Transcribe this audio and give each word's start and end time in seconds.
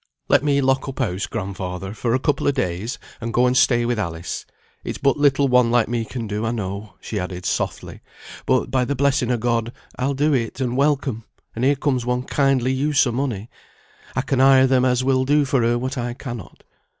"Let 0.27 0.43
me 0.43 0.61
lock 0.61 0.87
up 0.89 0.97
house, 0.97 1.27
grandfather, 1.27 1.93
for 1.93 2.15
a 2.15 2.19
couple 2.19 2.47
of 2.47 2.55
days, 2.55 2.97
and 3.21 3.31
go 3.31 3.45
and 3.45 3.55
stay 3.55 3.85
with 3.85 3.99
Alice. 3.99 4.47
It's 4.83 4.97
but 4.97 5.15
little 5.15 5.47
one 5.47 5.69
like 5.69 5.87
me 5.87 6.05
can 6.05 6.25
do, 6.25 6.43
I 6.43 6.49
know" 6.49 6.95
(she 6.99 7.19
added 7.19 7.45
softly); 7.45 8.01
"but, 8.47 8.71
by 8.71 8.83
the 8.83 8.95
blessing 8.95 9.29
o' 9.29 9.37
God, 9.37 9.71
I'll 9.99 10.15
do 10.15 10.33
it 10.33 10.59
and 10.59 10.75
welcome; 10.75 11.25
and 11.55 11.63
here 11.63 11.75
comes 11.75 12.03
one 12.03 12.23
kindly 12.23 12.73
use 12.73 13.05
o' 13.05 13.11
money, 13.11 13.51
I 14.15 14.21
can 14.21 14.39
hire 14.39 14.65
them 14.65 14.85
as 14.85 15.03
will 15.03 15.23
do 15.23 15.45
for 15.45 15.61
her 15.61 15.77
what 15.77 15.99
I 15.99 16.15
cannot. 16.15 16.63